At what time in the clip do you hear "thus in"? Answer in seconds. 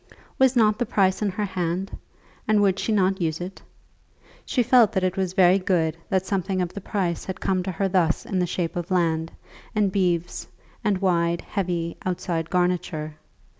7.87-8.39